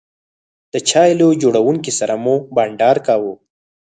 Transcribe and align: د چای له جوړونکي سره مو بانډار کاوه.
د 0.73 0.75
چای 0.89 1.09
له 1.19 1.25
جوړونکي 1.41 1.91
سره 1.99 2.13
مو 2.23 2.35
بانډار 2.55 2.97
کاوه. 3.07 3.33